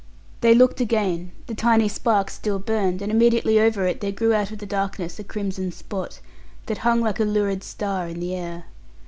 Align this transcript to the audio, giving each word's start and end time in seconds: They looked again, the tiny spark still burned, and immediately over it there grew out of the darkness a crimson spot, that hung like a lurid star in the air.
They 0.39 0.55
looked 0.55 0.81
again, 0.81 1.31
the 1.45 1.53
tiny 1.53 1.87
spark 1.87 2.31
still 2.31 2.57
burned, 2.57 3.03
and 3.03 3.11
immediately 3.11 3.59
over 3.59 3.85
it 3.85 4.01
there 4.01 4.11
grew 4.11 4.33
out 4.33 4.49
of 4.49 4.57
the 4.57 4.65
darkness 4.65 5.19
a 5.19 5.23
crimson 5.23 5.71
spot, 5.71 6.19
that 6.65 6.79
hung 6.79 7.01
like 7.01 7.19
a 7.19 7.23
lurid 7.23 7.63
star 7.63 8.07
in 8.07 8.19
the 8.19 8.33
air. 8.33 8.63